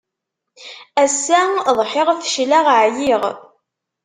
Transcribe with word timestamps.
Ass-a 1.03 1.39
ḍḥiɣ 1.79 2.07
fecleɣ 2.19 2.65
ɛyiɣ. 2.79 3.21